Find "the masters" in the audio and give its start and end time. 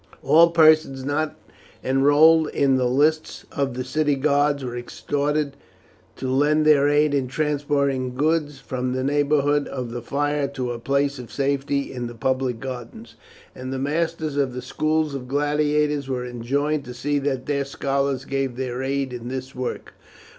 13.71-14.37